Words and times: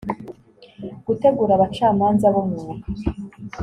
gutegura 1.05 1.51
abacamanza 1.55 2.25
b'umwuga 2.33 2.85